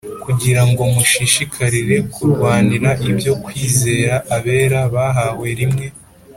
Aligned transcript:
kugira 0.23 0.61
ngo 0.69 0.81
mushishikarire 0.93 1.97
kurwanira 2.13 2.89
ibyo 3.09 3.33
kwizera 3.43 4.15
abera 4.35 4.79
bahawe 4.93 5.47
rimwe 5.59 5.85